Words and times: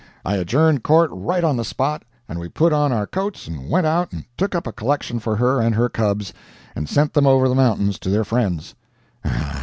I 0.25 0.37
adjourned 0.37 0.81
court 0.81 1.11
right 1.13 1.43
on 1.43 1.57
the 1.57 1.63
spot, 1.63 2.01
and 2.27 2.39
we 2.39 2.49
put 2.49 2.73
on 2.73 2.91
our 2.91 3.05
coats 3.05 3.45
and 3.47 3.69
went 3.69 3.85
out 3.85 4.11
and 4.11 4.25
took 4.35 4.55
up 4.55 4.65
a 4.65 4.71
collection 4.73 5.19
for 5.19 5.35
her 5.35 5.61
and 5.61 5.75
her 5.75 5.89
cubs, 5.89 6.33
and 6.75 6.89
sent 6.89 7.13
them 7.13 7.27
over 7.27 7.47
the 7.47 7.53
mountains 7.53 7.99
to 7.99 8.09
their 8.09 8.23
friends. 8.23 8.73